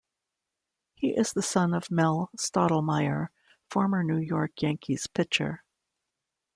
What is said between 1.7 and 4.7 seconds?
of Mel Stottlemyre, former New York